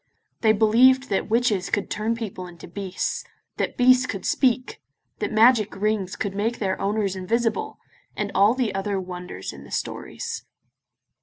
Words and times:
They 0.39 0.51
believed 0.51 1.09
that 1.09 1.29
witches 1.29 1.69
could 1.69 1.91
turn 1.91 2.15
people 2.15 2.47
into 2.47 2.67
beasts, 2.67 3.23
that 3.57 3.77
beasts 3.77 4.07
could 4.07 4.25
speak, 4.25 4.81
that 5.19 5.31
magic 5.31 5.75
rings 5.75 6.15
could 6.15 6.33
make 6.33 6.57
their 6.57 6.81
owners 6.81 7.15
invisible, 7.15 7.77
and 8.17 8.31
all 8.33 8.55
the 8.55 8.73
other 8.73 8.99
wonders 8.99 9.53
in 9.53 9.63
the 9.63 9.69
stories. 9.69 10.43